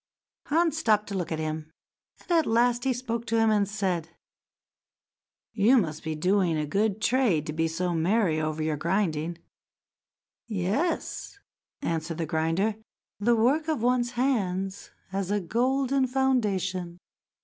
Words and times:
Hans 0.47 0.79
stopped 0.79 1.05
to 1.09 1.13
look 1.15 1.31
at 1.31 1.37
him, 1.37 1.69
and 2.21 2.31
at 2.31 2.47
last 2.47 2.85
he 2.85 2.91
spoke 2.91 3.27
to 3.27 3.37
him 3.37 3.51
and 3.51 3.69
said: 3.69 4.09
"You 5.53 5.77
must 5.77 6.03
be 6.03 6.15
doing 6.15 6.57
a 6.57 6.65
good 6.65 6.99
trade 7.03 7.45
to 7.45 7.53
be 7.53 7.67
so 7.67 7.93
merry 7.93 8.41
over 8.41 8.63
your 8.63 8.77
grinding." 8.77 9.37
"Yes," 10.47 11.37
answered 11.83 12.17
the 12.17 12.25
grinder. 12.25 12.77
"The 13.19 13.35
work 13.35 13.67
of 13.67 13.83
one's 13.83 14.13
hands 14.13 14.89
has 15.11 15.29
a 15.29 15.39
golden 15.39 16.07
foundation. 16.07 16.97